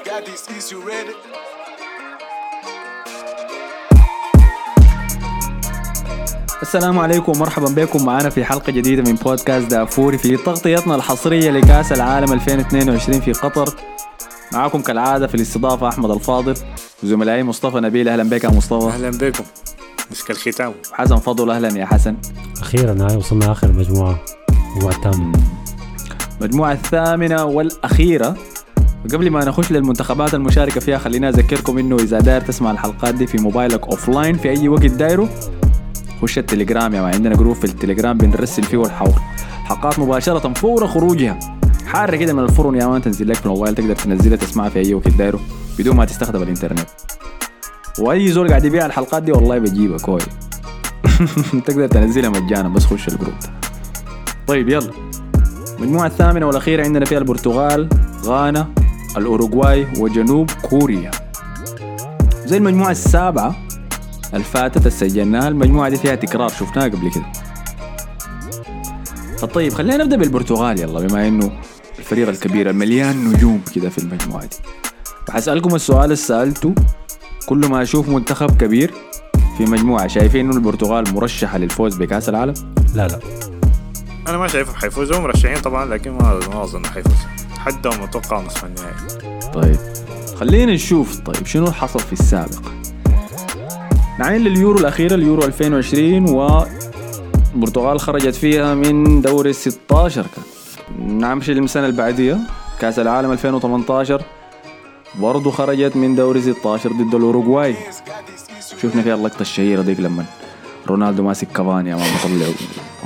[0.00, 1.14] got these east, you ready?
[6.62, 8.04] السلام عليكم ومرحبا بكم.
[8.06, 13.74] معنا في حلقة جديدة من بودكاست دافوري في تغطيتنا الحصرية لكأس العالم 2022 في قطر.
[14.52, 16.54] معاكم كالعادة في الاستضافة أحمد الفاضل.
[17.02, 18.86] وزملائي مصطفى نبيل أهلا بك يا مصطفى.
[18.86, 19.44] أهلا بكم.
[20.10, 20.74] مسك الختام.
[20.92, 22.16] حسن فضل أهلا يا حسن.
[22.60, 24.18] أخيرا هاي وصلنا آخر مجموعة.
[24.50, 25.38] المجموعه الثامنة.
[26.40, 28.36] المجموعة الثامنة والأخيرة.
[29.12, 33.38] قبل ما نخش للمنتخبات المشاركة فيها خلينا أذكركم إنه إذا داير تسمع الحلقات دي في
[33.38, 35.28] موبايلك offline في أي وقت دايره
[36.22, 39.22] خش التليجرام يا ما عندنا group في التليجرام بنرسل فيه الحوار.
[39.64, 41.38] حلقات مباشرة فور خروجها.
[41.86, 44.94] حارة كده من الفرن يا مان تنزل لك في الموبايل تقدر تنزلها تسمعها في أي
[44.94, 45.40] وقت دايره
[45.78, 46.88] بدون ما تستخدم الإنترنت.
[47.98, 50.20] وأي زول قاعد يبيع الحلقات دي والله بجيبها كوي.
[51.66, 53.50] تقدر تنزلها مجانا بس خش ال group ده.
[54.46, 54.90] طيب يلا.
[55.78, 57.88] المجموعة الثامنة والأخيرة عندنا فيها البرتغال
[58.24, 58.81] غانا.
[59.16, 61.10] الأوروغواي وجنوب كوريا.
[62.44, 63.56] زي المجموعة السابعة
[64.34, 67.24] الفاتت سجلناها المجموعة دي فيها تكرار شفناها قبل كده.
[69.38, 71.52] فطيب خلينا نبدأ بالبرتغال يلا بما إنه
[71.98, 74.56] الفريق الكبير المليان نجوم كده في المجموعة دي.
[75.28, 76.74] وحسألكم السؤال اللي سألته.
[77.46, 78.94] كل ما أشوف منتخب كبير
[79.58, 82.54] في مجموعة شايفين إنه البرتغال مرشحة للفوز بكأس العالم؟
[82.94, 83.18] لا لا.
[84.28, 87.28] أنا ما شايفهم حيفوزوا مرشحين طبعا لكن ما ما أظن حيفوزوا
[87.58, 89.50] حدهم أتوقع نصف النهائي.
[89.54, 89.78] طيب
[90.40, 92.62] خلينا نشوف طيب شنو حصل في السابق؟
[94.18, 96.28] نعين لليورو الأخيرة اليورو 2020
[97.54, 100.44] والبرتغال خرجت فيها من دوري ال 16 كان
[101.18, 102.38] نمشي للسنة اللي بعديها
[102.80, 104.22] كأس العالم 2018
[105.20, 107.76] برضو خرجت من دوري 16 ضد الأوروغواي.
[108.82, 110.24] شفنا فيها اللقطة الشهيرة ديك لما
[110.88, 112.46] رونالدو ماسك كافاني مان مطلع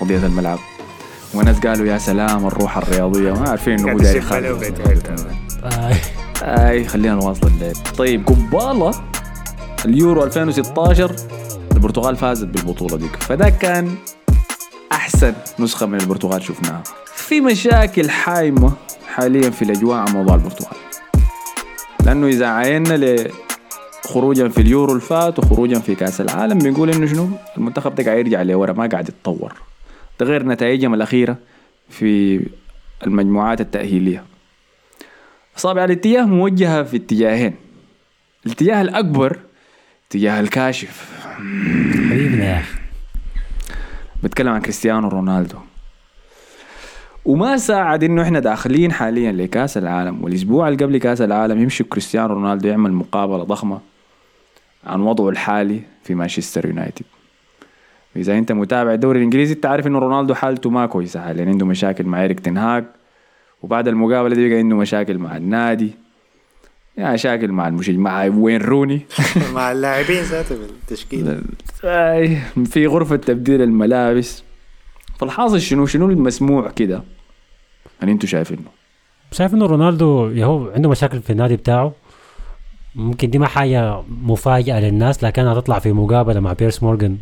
[0.03, 0.59] أرضية الملعب.
[1.37, 3.97] وناس قالوا يا سلام الروح الرياضية ما عارفين انه هو.
[5.65, 5.95] آه.
[6.43, 6.85] آي.
[6.85, 7.75] خلينا نواصل الليل.
[7.99, 8.91] طيب قبالة
[9.85, 11.17] اليورو 2016
[11.73, 13.17] البرتغال فازت بالبطولة ديك.
[13.17, 13.95] فده كان
[14.93, 16.83] أحسن نسخة من البرتغال شفناها.
[17.15, 18.73] في مشاكل حايمة
[19.15, 20.77] حاليا في الأجواء عن موضوع البرتغال.
[22.05, 23.17] لأنه إذا عينا
[24.05, 28.43] خروجا في اليورو الفات وخروجا في كأس العالم بنقول إنه شنو؟ المنتخب ده قاعد يرجع
[28.43, 29.53] لورا ما قاعد يتطور.
[30.21, 31.37] ده غير نتائجهم الأخيرة
[31.89, 32.41] في
[33.07, 34.25] المجموعات التأهيلية.
[35.59, 37.55] أصابع الاتجاه موجهة في اتجاهين.
[38.47, 39.39] الاتجاه الأكبر
[40.09, 41.25] اتجاه الكاشف.
[41.25, 42.79] حبيبنا يا أخي.
[44.23, 45.59] بتكلم عن كريستيانو رونالدو.
[47.25, 50.25] وما ساعد إنه إحنا داخلين حاليا لكأس العالم.
[50.25, 53.81] والأسبوع اللي قبل كأس العالم يمشي كريستيانو رونالدو يعمل مقابلة ضخمة
[54.87, 57.05] عن وضعه الحالي في مانشستر يونايتد.
[58.17, 61.21] إذا أنت متابع الدوري الإنجليزي أنت عارف إنه رونالدو حالته ما كويسة.
[61.21, 62.85] حاليا عنده مشاكل مع إيريك تنهاج
[63.63, 65.91] وبعد المقابلة دي بقى عنده مشاكل مع النادي.
[66.97, 69.01] يعني مشاكل مع المشجع مع وين روني.
[69.55, 71.41] مع اللاعبين ذاته بالتشكيل.
[72.65, 74.43] في غرفة تبديل الملابس.
[75.19, 77.03] فالحاصل شنو؟ شنو المسموع كده؟
[78.01, 78.63] يعني أنتوا شايفينه
[79.33, 81.93] شايف إنه رونالدو يهو عنده مشاكل في النادي بتاعه.
[82.95, 87.19] ممكن دي ما حاجة مفاجأة للناس لكنها تطلع في مقابلة مع بيرس مورغان.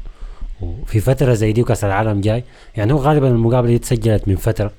[0.83, 2.45] وفي فترة زي دي وكأس العالم جاي.
[2.77, 4.73] يعني هو غالبا المقابلة دي تسجلت من فترة.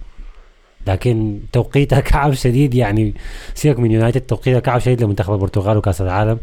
[0.88, 3.14] لكن توقيتها كعب شديد يعني
[3.54, 6.38] سيبك من يونايتد توقيتها كعب شديد لمنتخب البرتغال وكأس العالم.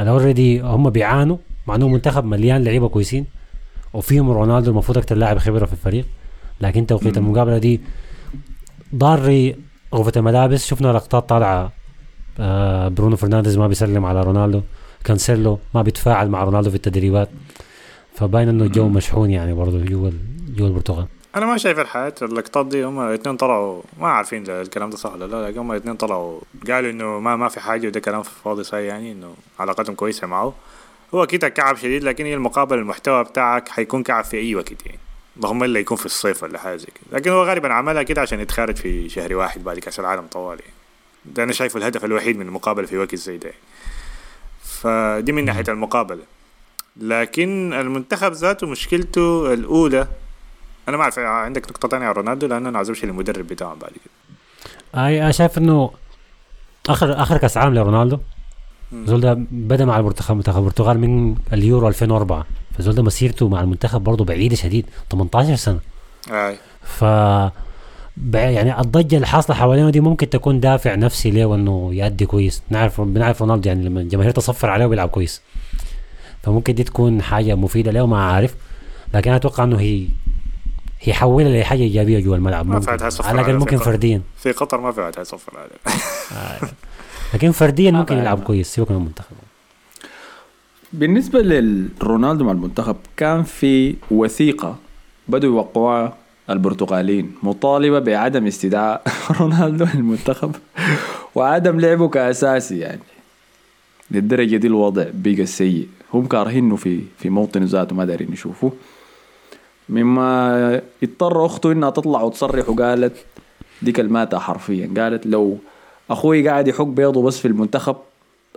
[0.00, 3.26] أنا already هم بيعانوا مع انه منتخب مليان لعيبة كويسين
[3.94, 6.06] وفيهم رونالدو المفروض أكثر لاعب خبرة في الفريق.
[6.60, 7.80] لكن توقيت المقابلة دي
[8.94, 9.56] ضارة
[9.94, 10.66] غرفة الملابس.
[10.66, 11.72] شفنا لقطات طالعة
[12.40, 14.60] آه برونو فرنانديز ما بيسلم على رونالدو.
[15.04, 17.28] كانسيلو ما بيتفاعل مع رونالدو في التدريبات.
[18.18, 20.10] فباين إنه الجو مشحون يعني برضه جوا
[20.56, 21.06] جوا البرتغال
[21.36, 25.12] أنا ما شايف الحياة اللقطات دي هم الاثنين طلعوا ما عارفين إذا الكلام ده صح
[25.12, 26.40] ولا لا لكن هم الاثنين طلعوا
[26.70, 30.54] قالوا إنه ما ما في حاجة وده كلام فاضي صحيح يعني إنه علاقتهم كويسة معه.
[31.14, 34.98] هو أكيد كعب شديد لكن هي المقابلة المحتوى بتاعك حيكون كعب في أي وقت يعني.
[35.36, 37.18] اللهم إلا يكون في الصيف ولا حاجة زي كده.
[37.18, 40.74] لكن هو غالبا عملها كده عشان يتخارج في شهر واحد بعد كأس العالم طوالي يعني.
[41.24, 43.60] ده أنا شايفه الهدف الوحيد من المقابلة في وقت زي ده يعني.
[44.62, 46.22] فدي من ناحية المقابلة.
[46.98, 50.08] لكن المنتخب ذاته مشكلته الأولى
[50.88, 55.04] أنا ما أعرف عندك نقطة تانية على رونالدو؟ لأنه أنا عزمش المدرب بتاعه بعد كده.
[55.06, 55.90] أي أنا شايف إنه
[56.88, 58.18] آخر آخر كأس عالم لرونالدو
[58.92, 62.46] زول ده بدأ مع المنتخب منتخب البرتغال من اليورو 2004
[62.78, 65.80] فزول ده مسيرته مع المنتخب برضه بعيدة شديد 18 سنة.
[66.30, 66.56] أي.
[66.82, 67.02] ف
[68.34, 72.62] يعني الضجة اللي حاصلة حوالينه دي ممكن تكون دافع نفسي له انه يأدي كويس.
[72.70, 75.42] نعرف بنعرف رونالدو يعني لما الجماهير تصفر عليه وبيلعب كويس.
[76.42, 78.54] فممكن دي تكون حاجة مفيدة له ما عارف
[79.14, 80.06] لكن أنا أتوقع إنه هي
[81.00, 82.66] هي حولها لحاجه إيجابية جوا الملعب.
[82.66, 83.10] ما ممكن.
[83.10, 83.76] صفر على الأقل ممكن.
[83.76, 84.20] فرديا.
[84.38, 86.00] في قطر ما في واحد هيصفر عليه
[87.34, 88.22] لكن فرديا ممكن بعرف.
[88.22, 88.74] يلعب كويس.
[88.74, 89.36] سيبك من المنتخب.
[90.92, 94.76] بالنسبة لرونالدو مع المنتخب كان في وثيقة
[95.28, 96.14] بدوا يوقعوها
[96.50, 97.34] البرتغاليين.
[97.42, 99.02] مطالبة بعدم استدعاء
[99.40, 100.54] رونالدو للمنتخب
[101.34, 103.00] وعدم لعبه كأساسي يعني.
[104.10, 105.88] للدرجة دي الوضع بقى سيء.
[106.14, 108.72] هم كارهينه في في موطن ذاته ما دارين يشوفوه.
[109.88, 113.16] مما اضطر أخته إنها تطلع وتصرح وقالت
[113.82, 114.90] دي كلماتها حرفيا.
[114.96, 115.58] قالت لو
[116.10, 117.96] أخوي قاعد يحك بيضه بس في المنتخب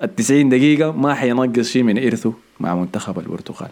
[0.04, 3.70] ال 90 دقيقة ما حينقص شيء من إرثه مع منتخب البرتغال.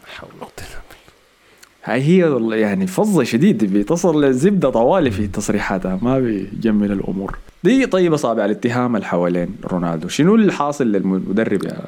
[1.83, 7.37] هاي هي يعني فظة شديد بتصل للزبدة طوالي في تصريحاتها ما بيجمل الأمور.
[7.63, 10.07] دي طيب أصابع الاتهام اللي حوالين رونالدو.
[10.07, 11.81] شنو اللي حاصل للمدرب يا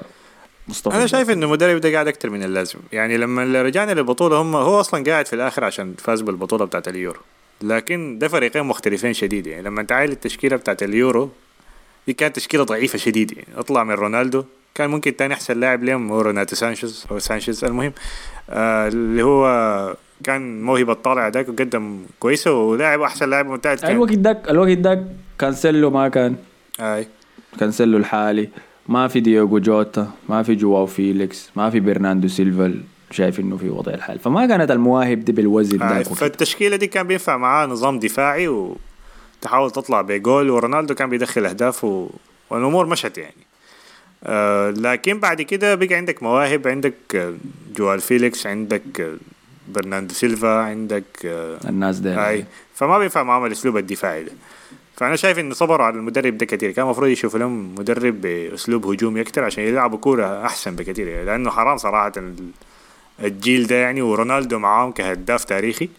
[0.67, 2.79] مصطفى أنا شايف إنه المدرب ده قاعد أكتر من اللازم.
[2.91, 7.19] يعني لما رجعنا للبطولة هم هو أصلا قاعد في الآخر عشان فاز بالبطولة بتاعت اليورو.
[7.61, 9.47] لكن ده فريقين مختلفين شديد.
[9.47, 11.29] يعني لما انت عاين التشكيلة بتاعت اليورو
[12.07, 13.31] دي كانت تشكيلة ضعيفة شديد.
[13.31, 14.43] يعني اطلع من رونالدو.
[14.75, 17.05] كان ممكن تاني أحسن لاعب لهم هو روناتو سانشيز.
[17.11, 17.93] أو سانشيز المهم.
[18.49, 23.85] آه اللي هو كان موهبة طالع ذاك وقدم كويسة ولاعب أحسن لاعب ممتاز.
[23.85, 25.05] الوقت داك الوقت داك
[25.39, 26.35] كانسيلو ما كان.
[26.79, 27.07] آي.
[27.59, 28.49] كانسيلو الحالي.
[28.87, 33.69] ما في ديوغو جوتا ما في جواو فيليكس ما في برناندو سيلفا شايف إنه في
[33.69, 34.19] وضع الحال.
[34.19, 36.03] فما كانت المواهب دي بالوزن وكده.
[36.03, 42.09] فالتشكيلة دي كان بينفع معاه نظام دفاعي وتحاول تطلع بجول ورونالدو كان بيدخل أهداف و...
[42.49, 43.33] والأمور مشت يعني.
[44.23, 47.33] آه لكن بعد كده بقى عندك مواهب عندك آه،
[47.77, 49.15] جواو فيليكس عندك آه،
[49.67, 52.45] برناندو سيلفا عندك آه، الناس دي هاي.
[52.75, 54.31] فما بينفع معاهم الأسلوب الدفاعي ده.
[54.97, 56.71] فأنا شايف انه صبروا على المدرب ده كتير.
[56.71, 61.07] كان المفروض يشوفوا لهم مدرب بأسلوب هجومي أكتر عشان يلعبوا كورة أحسن بكتير.
[61.07, 62.49] يعني لأنه حرام صراحة ال-
[63.23, 65.89] الجيل ده يعني ورونالدو معاهم كهداف تاريخي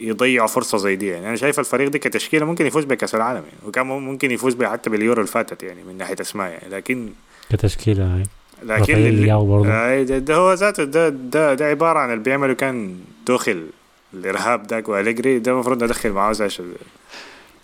[0.00, 1.06] يضيعوا فرصة زي دي.
[1.06, 4.68] يعني أنا شايف الفريق ده كتشكيلة ممكن يفوز بكأس العالم يعني وكان ممكن يفوز بها
[4.68, 6.68] حتى باليورو اللي فاتت يعني من ناحية أسماء يعني.
[6.74, 7.08] لكن
[7.50, 8.22] كتشكيلة هاي
[8.62, 9.32] لكن اللي-.
[9.72, 13.66] آه، ده, ده هو ذاته ده ده ده عبارة عن اللي بيعمله كان توخل
[14.14, 15.38] الإرهاب داك وأليجري.
[15.38, 16.32] ده المفروض ندخل معاه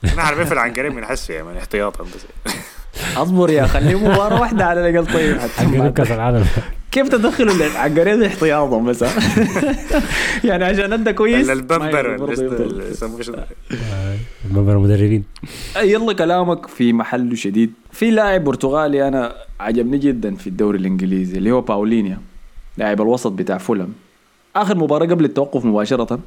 [0.07, 2.53] إحنا عارفين عن قريب من حسه يعني احتياطا بس.
[3.17, 5.07] اصبر يا خليه مباراة واحدة على الأقل.
[5.13, 6.47] طيب حق كأس العالم.
[6.93, 9.05] كيف تدخلوا العقارين احتياطا بس؟
[10.49, 11.51] يعني عشان أنت كويس.
[11.51, 12.63] البمبر يقدر ولا برضه يفضل.
[12.65, 13.37] اللي يسموه شنو؟
[14.51, 15.25] مبر المدربين
[15.83, 17.73] يلا كلامك في محله شديد.
[17.93, 22.19] في لاعب برتغالي أنا عجبني جدا في الدوري الإنجليزي اللي هو باولينيا
[22.77, 23.93] لاعب الوسط بتاع فولم
[24.57, 26.19] آخر مباراة قبل التوقف مباشرة.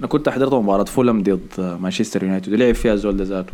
[0.00, 3.52] أنا كنت حضرت مباراة فولم ضد مانشستر يونايتد ولعب فيها الزول ده ذاته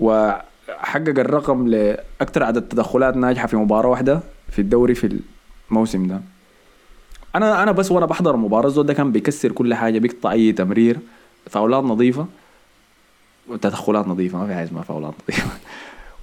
[0.00, 5.20] وحقق الرقم لأكثر عدد تدخلات ناجحة في مباراة واحدة في الدوري في
[5.70, 6.20] الموسم ده.
[7.34, 10.98] أنا أنا بس وأنا بحضر المباراه الزول ده كان بيكسر كل حاجة بيقطع أي تمرير
[11.46, 12.26] فاولات نظيفة.
[13.48, 15.50] وتدخلات نظيفة ما في حاجة اسمها فاولات نظيفة.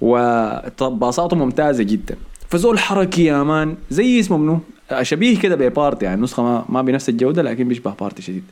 [0.00, 2.16] وباصاته ممتازة جدا.
[2.48, 4.60] فزول حركي يا مان زي اسمه منو؟
[5.02, 8.44] شبيه كده ببارتي يعني نسخة ما, ما بنفس الجودة لكن بيشبه بارتي شديد.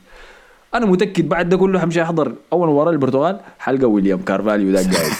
[0.75, 5.11] أنا متأكد بعد ده كله حمشي أحضر أول مباراة للبرتغال حلقة ويليام كارفاليو ده قاعد.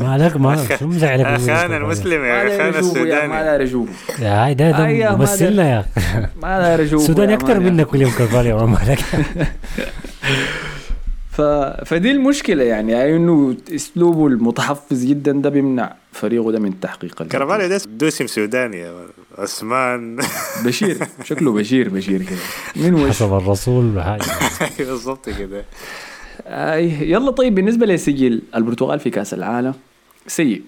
[0.00, 4.44] ما لك ما شو مزعلك اخانا المسلم؟ يا اخانا يا ما السوداني داير اشوفه يا
[4.44, 6.26] هاي ده ده ما ممثلنا يا أخي.
[6.42, 7.60] ما داير اشوفه السوداني أكثر.
[7.60, 8.98] منك ويليام كارفاليو ما لك
[11.36, 11.40] ف...
[11.84, 17.22] فدي المشكلة يعني يعني إنه أسلوبه المتحفز جدا ده بيمنع فريقه ده من تحقيق.
[17.22, 18.86] كارفاليو ده دوسم سوداني
[19.38, 20.18] عثمان.
[20.64, 22.38] بشير شكله بشير بشير كده.
[22.76, 24.22] من وش؟ حسب الرسول حاجة
[24.78, 25.64] بالضبط كده.
[27.02, 29.74] يلا طيب بالنسبة لسجل البرتغال في كأس العالم
[30.26, 30.62] سيء.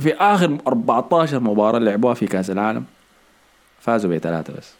[0.00, 2.84] في آخر 14 مباراة لعبوها في كأس العالم
[3.80, 4.72] فازوا بثلاثة بس.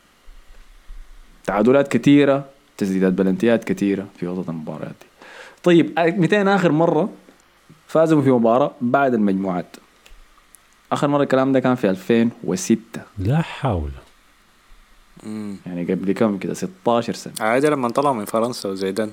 [1.47, 2.45] تعادلات كثيرة.
[2.79, 5.07] تسديدات بلنتيات كثيرة في وسط المباريات دي.
[5.63, 7.09] طيب 200 آخر مرة
[7.87, 9.77] فازوا في مباراة بعد المجموعات.
[10.93, 12.79] آخر مرة الكلام ده كان في 2006
[13.19, 13.91] لا حول.
[15.67, 17.33] يعني قبل كم كده؟ 16 سنة.
[17.41, 19.11] عادي لما طلعوا من فرنسا وزيدان.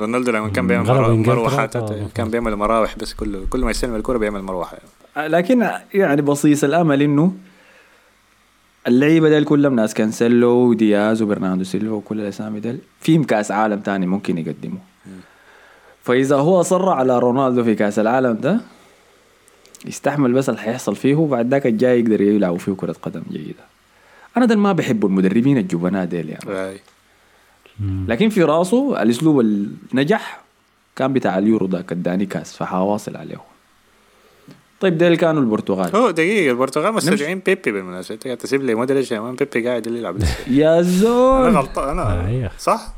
[0.00, 1.16] رونالدو لما كان بيعمل.
[1.26, 2.06] مروحات آه.
[2.14, 4.78] كان بيعمل مراوح بس كل كل ما يستلم الكرة بيعمل مروحة.
[5.16, 7.32] لكن يعني بصيص الأمل إنه
[8.86, 14.06] اللعيبة ديل كلهم ناس كانسيلو ودياز وبرناردو سيلفا وكل الأسامي ديل فيهم كأس عالم تاني
[14.06, 14.78] ممكن يقدموا
[16.02, 18.60] فإذا هو أصر على رونالدو في كأس العالم ده
[19.86, 23.64] يستحمل بس اللي حيحصل فيه وبعد ذاك الجاي يقدر يلعبوا فيه كرة قدم جيدة.
[24.36, 26.50] أنا ده ما بحب المدربين الجبناء ديل يعني.
[28.08, 30.40] لكن في راسه الأسلوب النجح
[30.96, 33.36] كان بتاع اليورو ذاك اداني كاس فحيواصل عليه.
[34.80, 35.96] طيب ديل كانوا البرتغال.
[35.96, 38.14] هو دقيقة البرتغال مستدعين بيبي بالمناسبة.
[38.14, 40.16] انت قاعد تسيب لي مودريتش يا مان بيبي قاعد اللي يلعب
[40.46, 42.50] يا أنا زول غلطان أنا أيوه.
[42.58, 42.94] صح؟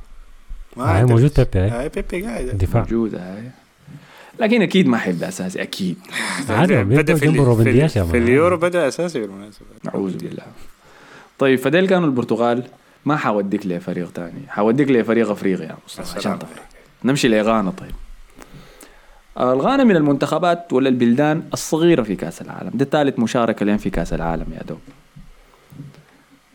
[0.77, 1.05] ما.
[1.05, 1.89] موجود بيبي هاي.
[1.89, 2.45] بيبي قاعد.
[2.45, 2.83] دفاع.
[2.83, 3.51] موجودة هاي.
[4.41, 5.97] لكن أكيد ما حيبدأ أساسي أكيد.
[6.51, 8.19] عادي بيبدأ في, في, في.
[8.19, 9.67] اليورو بدأ أساسي بالمناسبة.
[9.89, 10.43] اعوذ بالله.
[11.39, 12.63] طيب فديل كانوا البرتغال.
[13.05, 14.43] ما حوديك لفريق تاني.
[14.49, 16.63] حوديك لفريق أفريقيا عشان تفرق.
[17.05, 17.91] نمشي لغانا طيب.
[17.91, 18.06] آه،
[19.41, 24.13] الغانا من المنتخبات ولا البلدان الصغيرة في كأس العالم؟ ده ثالث مشاركة لهم في كأس
[24.13, 24.79] العالم يا دوب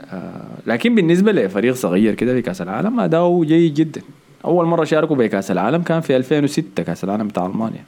[0.02, 4.02] آه، لكن بالنسبة لفريق صغير كده في كأس العالم أداؤه جيد جدا.
[4.46, 7.84] أول مرة شاركوا بكأس العالم كان في 2006 كأس العالم بتاع ألمانيا.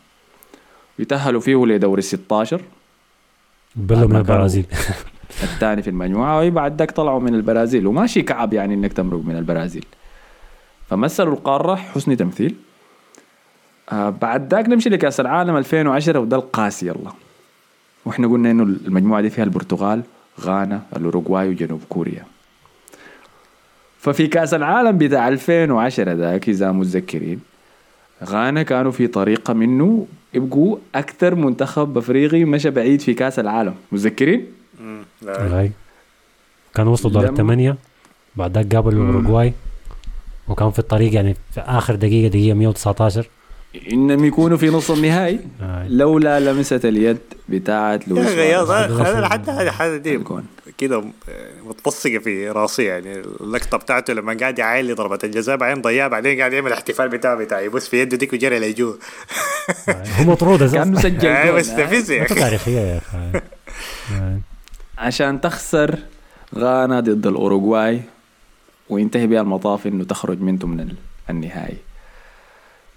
[0.99, 2.61] يتأهلوا فيه لدور ال 16
[3.75, 4.65] بلوا من البرازيل.
[5.43, 7.87] الثاني في المجموعة وبعد ذاك طلعوا من البرازيل.
[7.87, 9.85] وماشي كعب يعني إنك تمرق من البرازيل.
[10.89, 12.55] فمثلوا القارة حسن تمثيل.
[13.91, 17.11] آه بعد ذاك نمشي لكأس العالم 2010 وده القاسي يلا.
[18.05, 20.01] وإحنا قلنا إنه المجموعة دي فيها البرتغال
[20.41, 22.25] غانا الأوروغواي وجنوب كوريا.
[23.99, 27.39] ففي كأس العالم بتاع 2010 ذاك إذا متذكرين
[28.23, 33.75] غانا كانوا في طريقة منه يبقوا أكثر منتخب أفريقي مشى بعيد في كأس العالم.
[33.91, 34.47] متذكرين؟
[35.21, 35.69] لا.
[36.75, 37.75] كانوا وصلوا دور الثمانية
[38.35, 39.53] بعد ذاك قابلوا الأوروغواي
[40.47, 43.27] وكان في الطريق يعني في آخر دقيقة دقيقة 119
[43.91, 45.87] انهم يكونوا في نص النهائي هاي.
[45.89, 47.17] لولا لمسة اليد
[47.49, 48.61] بتاعت لويس يا
[49.11, 50.19] أنا لحد هذه دي.
[50.77, 51.11] كده م-
[51.65, 56.53] متلصقه في راسي يعني اللقطة بتاعته لما قاعد يعايل ضربه الجزاء بعدين ضيعها بعدين قاعد
[56.53, 58.93] يعمل الاحتفال بتاعه بتاع يبص في يده ديك وجري لجوا
[59.87, 60.03] هاي.
[60.19, 61.59] هو مطرود كانه أساسا سجل هاي جون.
[61.59, 63.41] مستفز يا أخي تاريخية يا أخي.
[64.97, 65.95] عشان تخسر
[66.55, 68.01] غانا ضد الأوروغواي
[68.89, 70.95] وينتهي بها المطاف إنه تخرج منه من ال-
[71.29, 71.77] النهائي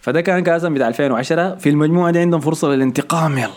[0.06, 3.50] فده كان كاسم بتاع 2010 في المجموعة دي عندهم فرصة للانتقام يلا.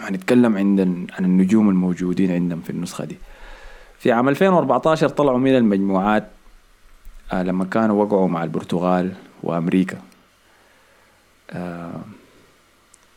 [0.00, 3.16] هنتكلم ال- عن النجوم الموجودين عندهم في النسخة دي.
[3.98, 6.24] في عام 2014 طلعوا من المجموعات
[7.32, 9.98] آه لما كانوا وقعوا مع البرتغال وأمريكا.
[11.50, 12.00] آه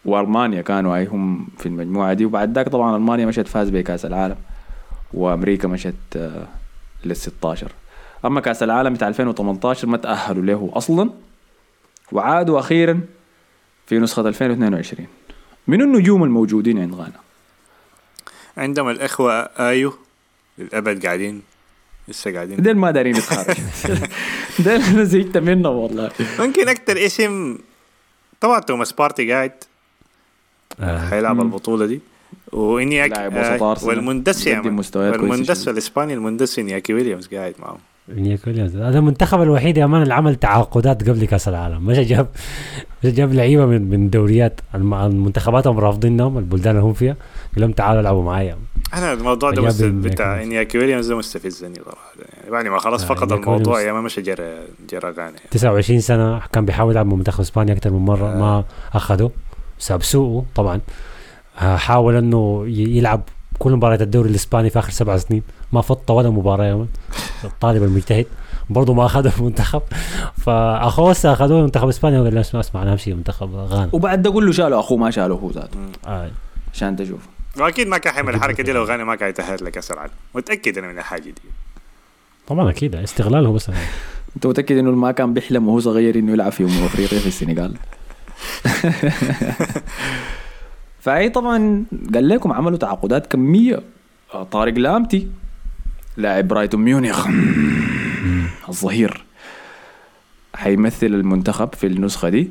[0.06, 2.26] وألمانيا كانوا أي هم في المجموعة دي.
[2.26, 4.36] وبعد ذاك طبعا ألمانيا مشت فاز بكأس العالم.
[5.14, 6.48] وأمريكا مشت آه،
[7.06, 7.72] لل 16
[8.26, 11.10] أما كأس العالم بتاع 2018 ما تأهلوا له أصلا.
[12.12, 13.02] وعادوا أخيرا
[13.88, 15.08] في نسخة 2022
[15.68, 17.20] من النجوم الموجودين عند غانا
[18.58, 19.94] عندهم الإخوة آيو
[20.58, 21.42] للأبد قاعدين
[22.08, 22.62] لسه قاعدين.
[22.62, 23.54] ديل ما دارين يتخرجوا
[24.60, 26.12] ديل أنا زهقت منهم والله.
[26.40, 27.58] ممكن أكتر اسم
[28.42, 29.52] طبعا توماس بارتي قاعد.
[30.80, 31.10] آه.
[31.10, 32.00] حيلعب البطولة دي.
[33.62, 33.90] أرسنال.
[33.98, 34.80] والمندسي يا بيقدم مان.
[34.80, 35.70] مستويات كويسة والمندس شديد.
[35.70, 40.36] الإسباني المندس إنياكي ويليامز قاعد معهم نيك ويليامز هذا المنتخب الوحيد يا مان اللي عمل
[40.36, 41.86] تعاقدات قبل كأس العالم.
[41.86, 42.28] مش جاب
[43.04, 44.62] مش جاب لعيبة من من دوريات.
[44.76, 47.16] الم- المنتخبات هم رافضينهم البلدان اللي هم فيها.
[47.54, 48.58] قال لهم تعالوا العبوا معايا.
[48.94, 49.84] أنا الموضوع ده مست...
[49.84, 50.44] بتاع.
[50.44, 52.12] إنياكي ويليامز ده مستفزني صراحة.
[52.40, 53.82] يعني بعد ما خلاص آه، فقد الموضوع.
[53.82, 54.54] يا ما مش جرى
[54.90, 59.32] جرى غانا 29 سنة كان بيحاول يلعب مع منتخب إسبانيا أكثر من مرة ما أخذه.
[59.80, 60.80] بسبب سوءه طبعا.
[61.62, 63.22] آه، حاول إنه يلعب
[63.60, 65.44] كل مباريات الدوري الإسباني في آخر سبع سنين.
[65.72, 66.74] ما فط ولا مباراة.
[66.76, 66.88] مان
[67.44, 68.26] الطالب المجتهد
[68.70, 69.82] برضه ما أخذه المنتخب
[70.38, 74.52] فاخوه أخذوه منتخب إسبانيا وقال له اسمع اسمع أنا همشي منتخب غانا وبعد ده كله
[74.52, 75.78] شالوا أخوه ما شالوا هو ذاته.
[76.08, 76.30] آه.
[76.74, 77.20] عشان تشوف.
[77.58, 80.88] وأكيد ما كان حيعمل الحركة دي لو غانا ما كان يتأهل لكاس العالم متأكد أنا
[80.88, 81.34] من الحاجة دي؟
[82.48, 82.96] طبعا أكيد.
[82.96, 83.70] استغلال هو بس.
[84.36, 87.74] أنت متأكد إنه ما كان بيحلم وهو صغير إنه يلعب في أمم أفريقيا في السنغال؟
[91.06, 93.80] فأي طبعا قال لكم عملوا تعاقدات كمية.
[94.34, 95.28] آه، طارق لامتي
[96.18, 97.28] لاعب برايتون ميونخ.
[98.70, 99.26] الظهير.
[100.56, 102.50] حيمثل المنتخب في النسخة دي.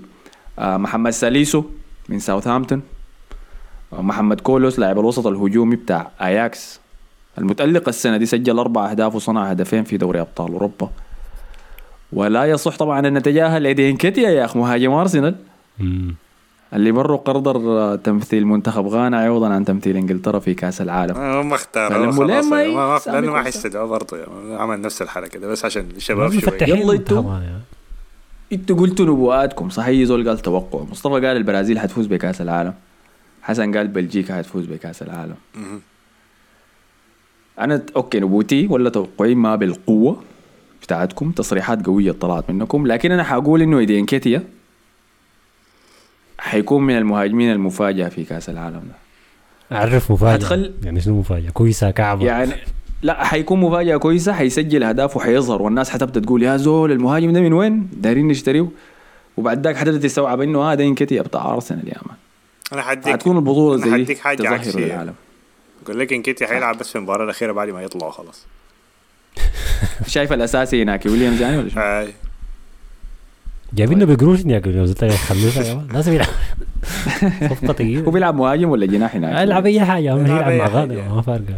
[0.59, 1.65] آه، محمد ساليسو
[2.09, 2.83] من ساوثهامبتون.
[3.93, 6.81] آه، محمد كولوس لاعب الوسط الهجومي بتاع أياكس.
[7.39, 10.91] المتألق السنة دي سجل أربع أهداف وصنع هدفين في دوري أبطال أوروبا.
[12.13, 15.35] ولا يصح طبعا أن نتجاهل إيدين كيتيا يا أخ مهاجم أرسنال.
[15.79, 16.15] مم.
[16.75, 21.53] اللي بروا قرضر آه، تمثيل منتخب غانا عوضا عن تمثيل إنجلترا في كأس العالم هم
[21.53, 23.01] اختاروا خلاص ما يعني.
[23.07, 24.55] لأنه ما؟ حيستدعوا برضه يعني.
[24.55, 27.23] عمل نفس الحركة ده بس عشان الشباب شوية مفتحين يلا أنتوا.
[27.23, 27.61] هذا.
[28.53, 32.75] إنتوا قلتوا نبوءاتكم صحيح زول قال توقع مصطفى قال البرازيل حتفوز بكأس العالم
[33.43, 35.37] حسن قال بلجيكا حتفوز بكأس العالم.
[37.59, 40.23] أنا okay نبوتي ولا توقعي ما بالقوة
[40.83, 44.43] بتاعتكم تصريحات قوية طلعت منكم لكن أنا حقول إنه ايدي نكيتيا
[46.55, 49.77] حيكون من المهاجمين المفاجئه في كأس العالم ده.
[49.77, 50.35] أعرف مفاجأة.
[50.35, 52.27] هتخل- يعني شنو مفاجأة؟ كويسة كعبة.
[52.27, 52.53] يعني
[53.03, 57.53] لا حيكون مفاجأة كويسة حيسجل اهداف وحيظهر والناس حتبدا تقول يا زول المهاجم ده من
[57.53, 58.69] وين؟ دايرين نشتريه.
[59.37, 62.17] وبعد ذاك حتبدا تستوعب إنه هذا آه انكيتيا بتاع أرسنال يا مان.
[62.73, 64.85] أنا حديك حتكون البطولة أنا زي حديك حاجة تظهر عكسية.
[64.85, 65.15] للعالم.
[65.85, 68.47] بقول لك إنكيتي حيلعب بس في المباراة الأخيرة بعد ما يطلعوا خلاص
[70.07, 71.81] شايف الاساسي هناك ويليامز يعني ولا شو؟
[73.75, 75.87] جايبينه بقروش يا أخي زلت خلوها يا مان.
[75.93, 76.27] لازم يلعب.
[77.51, 81.15] صفقة هو ثقيله بيلعب مهاجم ولا جناح هناك يلعب أي حاجة يلعب يلعب مع غانا.
[81.15, 81.55] ما فارقة.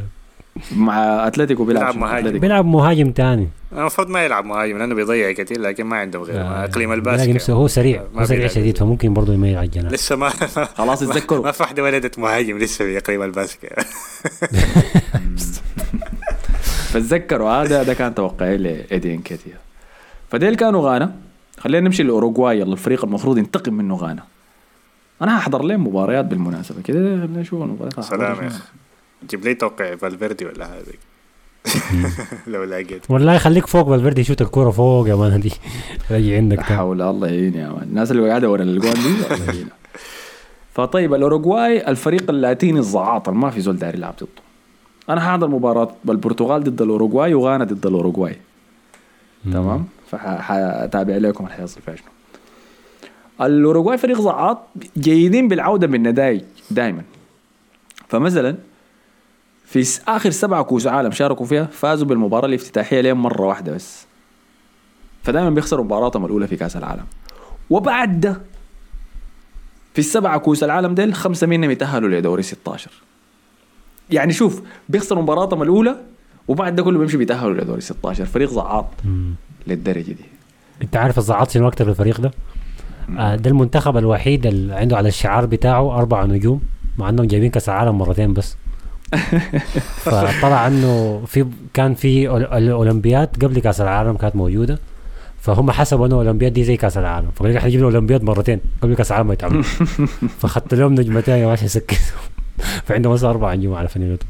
[0.77, 2.17] مع أتلتيكو بيلعب؟ مهاجم.
[2.17, 2.39] أتلتيكو.
[2.41, 3.49] بيلعب مهاجم تاني.
[3.73, 6.41] المفروض ما يلعب مهاجم لأنه بيضيع كثير لكن ما عندهم غير.
[6.41, 7.51] آه، أقليم الباسك.
[7.51, 10.29] هو سريع ما هو سريع شديد فممكن برضه يميل على الجناح لسه ما
[10.79, 11.45] خلاص اتذكروا.
[11.45, 13.67] ما في واحدة ولدت مهاجم لسه في أقليم الباسك.
[16.93, 19.55] فتذكروا هذا ده كان توقعي لايدي نكيتيا
[20.31, 21.26] فديل كانوا غانا.
[21.59, 24.23] خلينا نمشي لأوروغواي يلا الفريق المفروض ينتقم منه غانا
[25.23, 28.63] أنا هحضر لهم مباريات بالمناسبة كده خلينا نشوف المباريات سلام يا أخي.
[29.31, 30.93] جيب لي توقع فالفيردي ولا هذا
[32.47, 33.11] لو لقيت.
[33.11, 35.53] والله خليك فوق فالفيردي يشوت الكورة فوق يا man دي
[36.11, 36.59] يجي عندك.
[36.59, 36.65] لا.
[36.65, 37.83] حول الله يعين يا man.
[37.83, 39.77] الناس اللي قاعدة ورا الاجوان دي الله يعينها
[40.75, 44.29] فطيب الأوروغواي الفريق اللاتيني الزعاط اللي ما في زول داري يلعب ضده.
[45.09, 48.37] أنا حاحضر مباراة البرتغال ضد الأوروغواي وغانا ضد الأوروغواي.
[49.53, 52.07] تمام؟ فحتابع لكم حيصل فيها شنو.
[53.47, 54.59] الأوروغواي فريق زعاط
[54.99, 57.03] جيدين بالعودة بالنتائج دائما
[58.09, 58.57] فمثلا
[59.65, 64.07] في آخر سبعة كوس عالم شاركوا فيها فازوا بالمباراة الافتتاحية لين مرة واحدة بس.
[65.23, 67.05] فدائما بيخسروا مباراتهم الأولى في كأس العالم.
[67.71, 68.41] وبعد ده
[69.93, 72.91] في السبعة كوس العالم ديل خمسة منهم يتأهلوا لدوري 16
[74.11, 75.97] يعني شوف بيخسروا مباراتهم الأولى
[76.49, 78.87] وبعد ده كله بيمشي بيتأهلوا لدوري 16 فريق زعاط
[79.67, 79.73] مم.
[79.73, 80.25] للدرجة دي.
[80.83, 82.31] انت عارف الزعاط شنو أكتر الفريق ده؟
[83.19, 86.61] آه ده المنتخب الوحيد اللي عنده على الشعار بتاعه أربع نجوم
[86.99, 88.57] مع إنهم جايبين كأس العالم مرتين بس.
[90.05, 94.79] فطلع إنه في كان في الأولمبياد قبل كأس العالم كانت موجودة.
[95.41, 97.29] فهم حسبوا إنه الأولمبياد دي زي كأس العالم.
[97.35, 99.63] فقال لك حنجيب الأولمبياد مرتين قبل كأس العالم ما يتعمل
[100.41, 101.97] فخدت لهم نجمتين ماشي يسكتوا
[102.87, 104.27] فعندهم بس أربع نجوم على فنيلته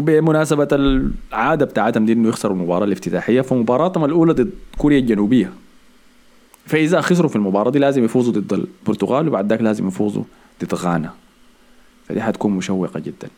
[0.00, 5.52] وبمناسبة العادة بتاعتهم دي إنه يخسروا المباراة الافتتاحية فمباراتهم الأولى ضد كوريا الجنوبية.
[6.66, 10.22] فإذا خسروا في المباراة دي لازم يفوزوا ضد البرتغال وبعد ذاك لازم يفوزوا
[10.64, 11.10] ضد غانا.
[12.08, 13.28] فدي حتكون مشوقة جدا.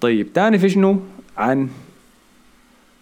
[0.00, 1.00] طيب تاني في شنو؟
[1.36, 1.68] عن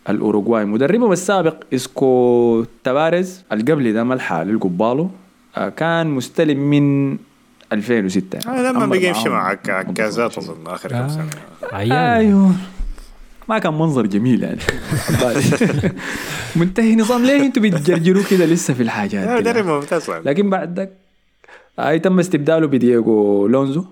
[0.08, 0.64] الأوروغواي.
[0.64, 5.10] مدربهم السابق إسكو تبارز القبلي ده ما الحالي القبالو
[5.56, 7.16] آه، كان مستلم من
[7.72, 8.58] 2006 يعني.
[8.58, 10.52] آه، لما بقى يمشي مع عك- عكازات 14.
[10.52, 11.08] أظن آخر كم آه.
[11.08, 11.30] سنة
[11.72, 12.52] أيوه
[13.48, 14.58] ما كان منظر جميل يعني
[16.56, 20.30] منتهي نظام ليه أنتوا بتجرجروا كده لسه في الحاجات آه، دي؟ مدرب ممتاز والله.
[20.30, 20.92] لكن بعد ذاك
[21.78, 23.84] اي تم استبداله بدييغو لونزو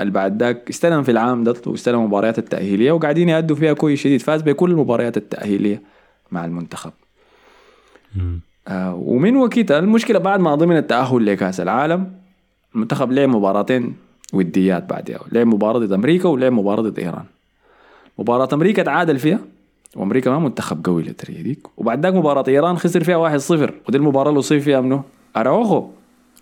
[0.00, 4.22] اللي بعد ذاك استلم في العام ده واستلم المباريات التأهيلية وقاعدين يأدوا فيها كويس شديد
[4.22, 5.82] فاز بكل المباريات التأهيلية
[6.32, 6.92] مع المنتخب.
[8.68, 12.12] آه ومن وقتها المشكلة بعد ما ضمن التأهل لكأس العالم
[12.76, 13.94] المنتخب لعب مباراتين
[14.32, 17.24] وديات بعدها لعب مباراة ضد أمريكا ولعب مباراة ضد إيران.
[18.18, 19.38] مباراة أمريكا تعادل فيها
[19.96, 23.52] وأمريكا ما منتخب قوي للدرجة ديك وبعد ذاك مباراة إيران خسر فيها 1-0
[23.88, 25.02] ودي المباراة اللي أصيب فيها منه
[25.36, 25.88] أراوخو.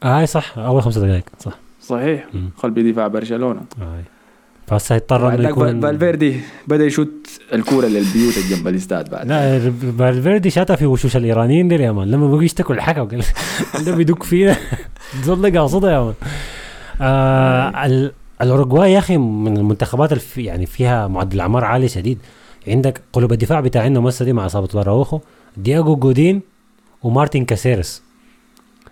[0.03, 0.59] آه صح.
[0.59, 1.25] أول خمسة دقائق.
[1.38, 1.53] صح.
[1.81, 2.27] صحيح.
[2.35, 2.51] مم.
[2.62, 3.61] قلب دفاع برشلونة.
[3.83, 4.03] آه.
[4.66, 7.11] فهسه هيضطر بعد انه يكون فالفيردي بدأ يشوت
[7.53, 9.27] الكورة للبيوت اللي جنب الاستاد بعد.
[9.29, 12.11] لا فالفيردي شاتها في وشوش الإيرانيين دي يا man.
[12.11, 13.22] لما بقوا يشتكوا الحكم قال
[13.87, 14.57] ده بيدق فينا.
[15.22, 16.14] زول ده قاصدها يا man.
[17.00, 22.18] آه ال- الأوروغواي يا أخي من المنتخبات الف يعني فيها معدل اعمار عالي شديد.
[22.68, 25.21] عندك قلوب الدفاع بتاعنا هسه دي مع اصابه أراوخو
[25.57, 26.40] دييغو جودين
[27.03, 28.03] ومارتن كاسيرس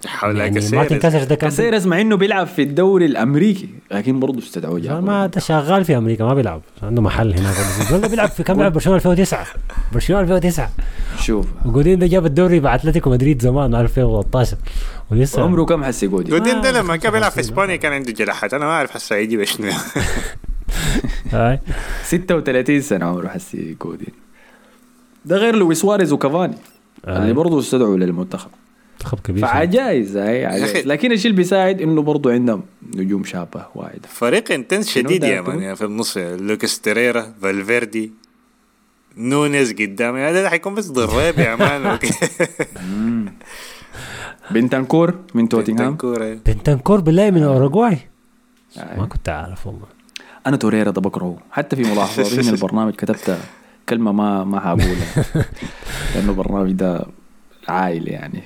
[0.06, 0.74] حول يعني كاسيرس.
[0.74, 5.00] مارتن كاسيرس ده كان مع إنه بيلعب في الدوري الأمريكي لكن برضه استدعوه جابوه.
[5.00, 6.62] ما ده شغال في أمريكا ما بيلعب.
[6.82, 7.56] عنده محل هناك
[7.92, 9.46] ولا بيلعب في كم بيلعب برشلونة 2009
[9.92, 10.70] برشلونة 2009
[11.20, 11.46] شوف.
[11.64, 14.56] وجودين ده جاب الدوري مع اتلتيكو مدريد زمان 2013
[15.10, 17.92] ولسه عمره كم حسي جودين؟ جودين ده ما لما كان بيلعب في 55 إسبانيا كان
[17.92, 19.70] عنده جراحات أنا ما أعرف هسه يجي شنو
[21.32, 21.58] هاي.
[22.04, 24.08] 36 سنة عمره حسي جودين.
[25.24, 26.54] ده غير لويس سواريز وكافاني
[27.08, 28.50] اللي برضه استدعوا للمنتخب.
[29.02, 30.86] منتخب كبير فعجائز هاي عجائز.
[30.86, 32.62] لكن الشيء اللي بيساعد إنه برضه عندهم
[32.96, 34.06] نجوم شابة وايد.
[34.06, 38.12] فريق intense شديد يا؟ man يعني في النص لوكاس توريرا فالفيردي
[39.16, 40.20] نونيز قدامي.
[40.20, 41.98] هذا حيكون بس ضريب يا man.
[44.50, 45.96] بنتنكور من توتنهام.
[46.46, 47.98] بنتنكور بالله من الاوروغواي
[48.78, 48.98] آه.
[49.00, 49.86] ما كنت أعرف والله.
[50.46, 51.38] أنا توريرا ده بكرهه.
[51.50, 53.38] حتى في ملاحظاتي من البرنامج كتبت
[53.88, 55.24] كلمة ما ما حقولها
[56.14, 57.06] لأنه البرنامج ده
[57.68, 58.42] عائل يعني.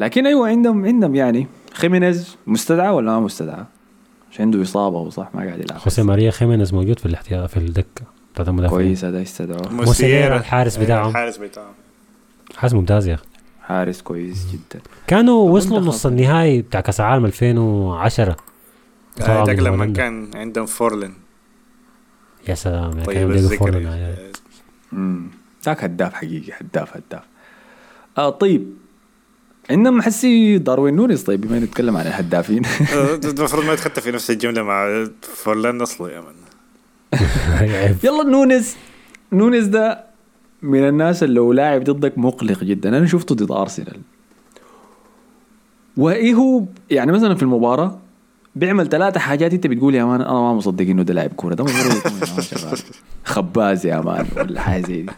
[0.00, 3.64] لكن أيوه عندهم عندهم يعني خيمينيز مستدعى ولا ما مستدعى؟
[4.32, 5.78] عشان عنده إصابة وصح ما قاعد يلعب.
[5.78, 8.86] خوسيه ماريا خيمينيز موجود في الاحتياط في الدكة بتاعت المدافعين.
[8.86, 10.36] كويس هذا استدعوه موسييرا.
[10.36, 11.08] الحارس بتاعهم.
[11.10, 11.72] الحارس بتاعهم.
[12.56, 13.24] حارس ممتاز يا أخي.
[13.62, 14.82] حارس كويس جدا.
[15.06, 15.80] كانوا وصلوا.
[15.80, 18.36] نص النهائي بتاع كأس العالم 2010
[19.20, 19.86] طلعوا ذاك من لما.
[19.86, 21.12] كان عندهم فورلن
[22.48, 23.98] يا سلام يا طيب الذكر
[24.92, 25.30] امم
[25.64, 27.22] ذاك هداف حقيقي هداف هداف.
[28.18, 28.74] آه طيب.
[29.70, 32.62] عندنا حسي داروين نونيز طيب بما نتكلم عن الهدافين.
[33.24, 36.34] المفروض ما يتخطى في نفس الجملة مع فورلان اصله يا man.
[38.04, 38.76] يلا نونيز.
[39.32, 40.04] نونيز ده
[40.62, 42.88] من الناس اللي لو لاعب ضدك مقلق جدا.
[42.98, 44.00] أنا شفته ضد أرسنال.
[45.96, 47.98] وايه هو يعني مثلا في المباراة
[48.56, 51.54] بيعمل ثلاثة حاجات أنت بتقول يا man أنا ما مصدق إنه ده لاعب كورة.
[51.54, 51.64] ده.
[53.24, 55.12] خباز يا man ولا حاجة زي دي.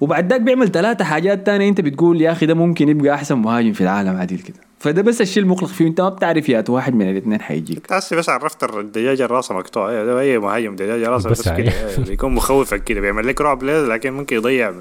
[0.00, 1.68] وبعد ذاك بيعمل ثلاثة حاجات تانية.
[1.68, 4.56] انت بتقول يا أخي ده ممكن يبقى أحسن مهاجم في العالم عديل كده.
[4.78, 5.86] فده بس الشيء المقلق فيه.
[5.86, 7.86] انت ما بتعرف يا واحد من الاثنين حيجيك.
[7.86, 11.58] تحسي بس عرفت الدجاجة راسها مقطوع إيه، أي مهاجم دجاجة راسها بس بس كده.
[11.58, 11.90] يعني.
[11.90, 13.00] إيه، بيكون مخوفك كده.
[13.00, 14.74] بيعمل لك رعب لكن ممكن يضيع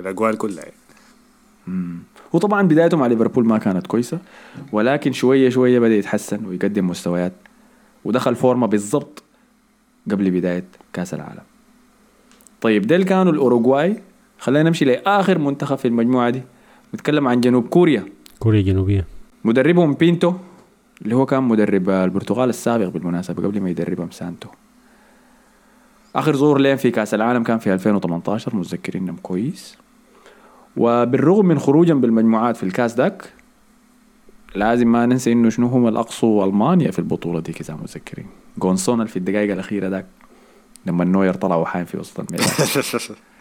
[0.00, 0.64] الأجوال كلها.
[0.64, 1.98] يعني.
[2.32, 4.18] وطبعا بدايته مع ليفربول ما كانت كويسة
[4.72, 7.32] ولكن شوية شوية بدأ يتحسن ويقدم مستويات
[8.04, 9.22] ودخل فورمة بالضبط
[10.10, 11.42] قبل بداية كأس العالم.
[12.60, 13.96] طيب ديل كانوا الأوروغواي.
[14.42, 16.42] خلينا نمشي لآخر منتخب في المجموعة دي.
[16.94, 18.04] نتكلم عن جنوب كوريا.
[18.38, 19.06] كوريا الجنوبيه
[19.44, 20.34] مدربهم بينتو
[21.02, 24.48] اللي هو كان مدرب البرتغال السابق بالمناسبة قبل ما يدربهم سانتوس.
[26.16, 29.78] آخر ظهور لهم في كأس العالم كان في 2018 متذكرينهم كويس.
[30.76, 33.32] وبالرغم من خروجهم بالمجموعات في الكاس داك
[34.54, 38.26] لازم ما ننسى إنه شنو هم الاقصوا ألمانيا في البطولة دي إذا متذكرين.
[38.58, 40.06] قون سون في الدقائق الأخيرة داك
[40.86, 42.48] لما النوير طلع وحاين في وسط الميدان.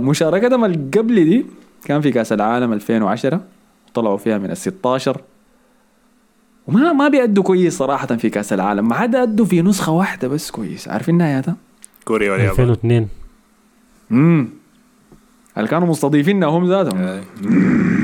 [0.00, 1.46] مشاركتهم اللي قبل دي
[1.84, 3.40] كان في كأس العالم 2010
[3.94, 5.20] طلعوا فيها من ال 16
[6.66, 10.50] وما ما بيأدوا كويس صراحة في كأس العالم ما عدا أدوا في نسخة واحدة بس
[10.50, 10.88] كويس.
[10.88, 11.56] عارفين نهايتها؟
[12.04, 12.50] كوريا واليابان.
[12.50, 13.08] 2002
[14.12, 14.48] امم
[15.56, 17.22] اللي كانوا مستضيفيننا هم ذاتهم؟ آه.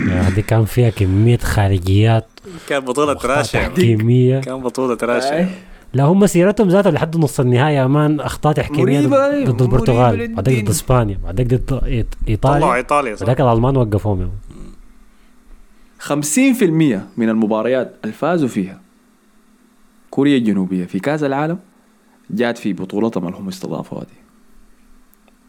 [0.08, 2.26] هذه كان فيها كمية خارجيات.
[2.68, 5.48] كان بطولة راشا تحكيميه كان بطولة راشا
[5.94, 10.34] لا هم مسيرتهم ذاتهم لحد نص النهاية يا مان اخطاء تحكيميه ضد- ضد البرتغال.
[10.34, 13.26] بعدين ضد إسبانيا بعدين ضد إيط- طلعوا ايطاليا إيطاليا صح.
[13.26, 14.34] بعدين الألمان وقفوهم يا مان.
[15.98, 18.80] 50% من المباريات اللي فازوا فيها
[20.10, 21.58] كوريا الجنوبية في كأس العالم
[22.30, 24.16] جات في بطولتهم اللي هم استضافوها دي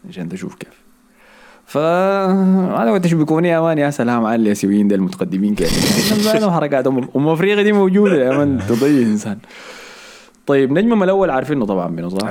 [0.08, 0.86] عشان تشوف كيف.
[1.66, 6.46] ف أنا قلت شو بيكون يا مان يا سلام على الاسيويين ده المتقدمين كيف.
[6.54, 9.38] حركاتهم ام أفريقيا دي موجودة يا مان تضيع إنسان.
[10.46, 12.28] طيب نجمهم الأول عارفينه طبعا منه صح؟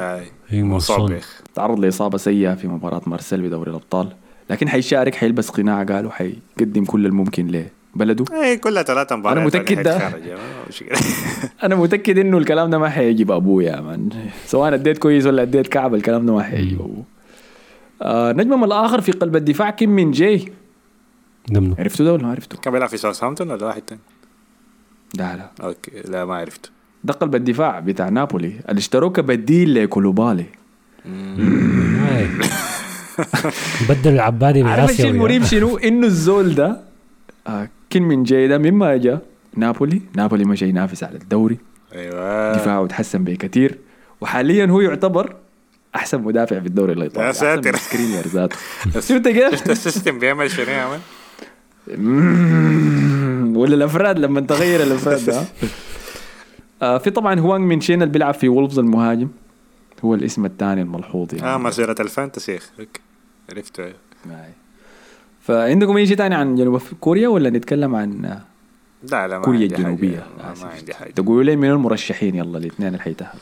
[0.47, 0.97] هي موصول.
[0.97, 4.09] صابخ تعرض لاصابه سيئة في مباراة مارسيل بدوري الأبطال
[4.49, 9.83] لكن حيشارك حيلبس قناع قالوا حيقدم كل الممكن لبلده إيه كلها ثلاثة مباريات أنا متأكد
[9.83, 9.97] ده.
[11.63, 14.09] أنا متأكد إنه الكلام ده ما حيجيب أبوه يا مان.
[14.45, 17.03] سواء أديت كويس ولا أديت كعب الكلام ده ما حيجيب أبوه.
[18.01, 20.11] آه نجمهم الآخر في قلب الدفاع كيم من
[21.51, 24.01] منو عرفتوا ده ولا ما عرفتوا؟ كان بيلعب في ساوثهامبتون ولا واحد تاني؟
[25.17, 25.65] لا لا.
[25.65, 26.74] okay لا ما عرفته.
[27.05, 28.53] ده قلب الدفاع بتاع نابولي.
[28.69, 30.45] اللي اشتروه كبديل لكوليبالي.
[33.89, 36.79] بدل العبادي عارف الشيء بالاسيوي المريب شنو؟ إنه الزول ده
[37.47, 39.21] آه كيم مين جاي ده مما جاء
[39.55, 40.01] نابولي.
[40.15, 41.57] نابولي مشى ينافس على الدوري.
[41.95, 42.55] أيوه.
[42.55, 43.77] دفاعه تحسن بكثير.
[44.21, 45.35] وحاليا هو يعتبر
[45.95, 47.27] أحسن مدافع في الدوري الأيطالي.
[47.27, 47.75] يا ساتر.
[47.75, 48.55] سكرينيار ذاته.
[49.07, 50.99] شفت كيف؟ شفت ال system بيعمل شنو يا.
[53.57, 55.43] ولا الأفراد لما تغير الأفراد ده.
[57.03, 59.27] في طبعا هوانغ من شين اللي بيلعب في وولفز المهاجم.
[60.05, 61.47] هو الاسم الثاني الملحوظ يعني.
[61.47, 62.69] آه مسيرة ال fantasy يا أخي.
[62.79, 63.01] okay
[63.49, 63.83] عرفته.
[64.25, 64.49] معي.
[65.41, 68.41] فعندكم أي شيء ثاني عن جنوب كوريا ولا نتكلم عن آه،
[69.11, 69.85] لا لا ما كوريا عندي حاجة.
[69.87, 71.11] الجنوبية؟ ما, ما عندي حاجة.
[71.11, 73.41] تقولوا لي من المرشحين؟ يلا الاثنين اللي حيتأهلوا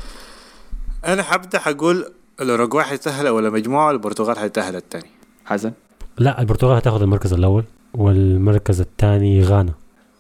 [1.06, 2.06] أنا حبدأ حقول
[2.42, 5.10] الأوروغواي حيتأهل ولا مجموعة البرتغال حيتأهل الثاني.
[5.46, 5.72] حسن.
[6.18, 9.74] لا البرتغال هتاخذ المركز الأول والمركز الثاني غانا.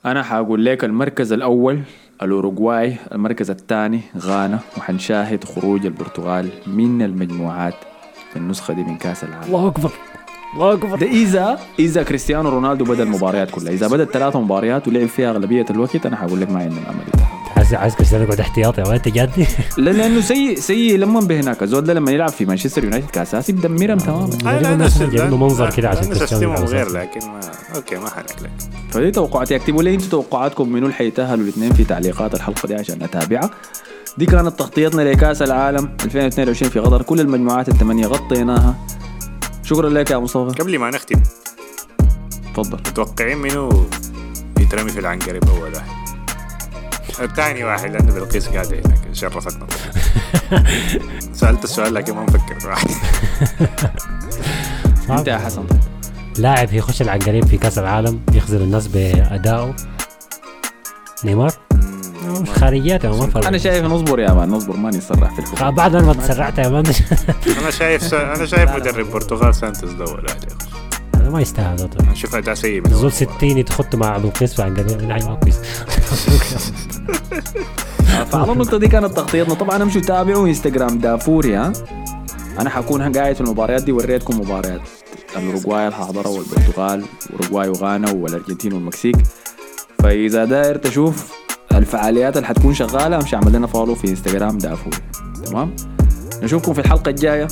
[0.05, 1.79] أنا حأقول لك المركز الأول
[2.21, 7.73] الأوروغواي المركز الثاني غانا وحنشاهد خروج البرتغال من المجموعات
[8.31, 9.43] في النسخة دي من كأس العالم.
[9.47, 9.91] الله أكبر.
[10.53, 10.97] الله أكبر.
[10.97, 13.73] ده إذا إذا كريستيانو رونالدو بدأ المباريات كلها.
[13.73, 17.42] إذا بدا ثلاث مباريات ولعب فيها أغلبية الوقت أنا حقول لك ما عندنا أمل.
[17.57, 21.63] عايز عايز كريستيانو يقعد احتياطي يا ولد انت جادي لا لأنه سيء سيء لما بهناك
[21.63, 26.13] الزول ده لما يلعب في مانشستر يونايتد كأساسي بدمرهم تماما جايبين له منظر كده عشان
[26.13, 26.89] كريستيانو غير.
[26.89, 27.39] لكن ما
[27.75, 28.51] okay ما حنك لك.
[28.91, 29.55] فدي توقعاتي.
[29.55, 33.49] اكتبوا لي أنتوا توقعاتكم منو اللي حيتاهلوا الاثنين في تعليقات الحلقة دي عشان أتابعها.
[34.17, 38.75] دي كانت تغطيتنا لكأس العالم 2022 في قطر كل المجموعات الثمانيه غطيناها.
[39.63, 40.61] شكرا لك يا مصطفى.
[40.61, 41.23] قبل ما نختم
[42.55, 42.77] تفضل.
[42.77, 43.85] متوقعين منو
[44.59, 46.02] يترمي في العنقريب اول واحد
[47.21, 49.67] الثاني واحد لأنه بلقيس قاعدة هناك شرفتنا.
[51.33, 52.59] سألت السؤال لكن ما مفكر.
[52.59, 52.87] في واحد.
[55.09, 55.63] أنت يا حسن.
[55.67, 55.79] طيب
[56.37, 59.75] لاعب يخش العنقريب في كأس العالم يخزر الناس بأدائه.
[61.25, 61.51] نيمار؟
[62.25, 63.47] مش خارجيات ما فرق.
[63.47, 66.83] أنا شايف نصبر يا مان نصبر ما نسرح في الحكم بعد ما تسرعت يا مان.
[67.61, 68.13] أنا شايف.
[68.13, 70.47] أنا شايف مدرب برتغال سانتوس ده يخش
[71.15, 72.11] أنا ما يستاهل طبعا.
[72.11, 74.93] نشوف أداء سيء من زول أول 60 يتخط مع لوكيس عن قبل
[75.25, 75.55] ما كويس.
[78.31, 79.53] فعلى النقطة دي كانت تغطيتنا.
[79.53, 81.73] طبعا امشوا تابعوا انستغرام دافوري ها؟
[82.59, 84.81] أنا حكون قاعد في المباريات دي وريتكم مباريات.
[85.37, 89.15] الاوروغواي الحاضرة والبرتغال واوروغواي وغانا والأرجنتين والمكسيك.
[89.99, 91.33] فإذا داير تشوف
[91.73, 94.97] الفعاليات اللي حتكون شغالة امشي اعمل لنا follow في انستغرام دافوري.
[95.45, 95.75] تمام؟
[96.43, 97.47] نشوفكم في الحلقة الجاية.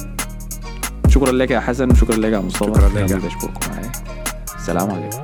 [1.07, 2.73] شكرا لك يا حسن وشكرا لك يا مصطفى.
[2.73, 3.13] شكراً لك.
[3.13, 3.91] بشكركم معي.
[4.59, 5.20] السلام عليكم.